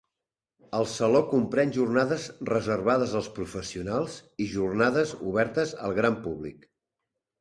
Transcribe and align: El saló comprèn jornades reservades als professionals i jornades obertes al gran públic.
El 0.77 0.85
saló 0.93 1.19
comprèn 1.33 1.73
jornades 1.75 2.25
reservades 2.51 3.13
als 3.21 3.29
professionals 3.35 4.17
i 4.47 4.51
jornades 4.55 5.15
obertes 5.33 5.75
al 5.89 5.99
gran 6.01 6.19
públic. 6.25 6.67